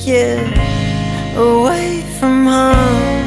Take 0.00 0.06
you 0.06 1.40
away 1.40 2.02
from 2.18 2.46
home. 2.46 3.26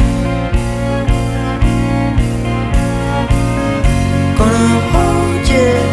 Gonna 4.38 4.80
hold 4.92 5.48
you, 5.48 5.93